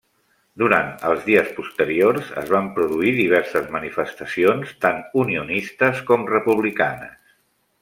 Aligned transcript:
Durant 0.59 0.87
els 1.09 1.19
dies 1.27 1.51
posteriors 1.57 2.31
es 2.43 2.49
van 2.55 2.69
produir 2.79 3.13
diverses 3.19 3.69
manifestacions 3.77 4.73
tant 4.87 5.05
unionistes 5.27 6.03
com 6.11 6.27
republicanes. 6.35 7.33